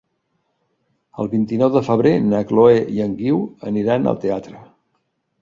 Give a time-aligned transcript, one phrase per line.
[1.23, 4.65] El vint-i-nou de febrer na Chloé i en Guiu aniran al teatre.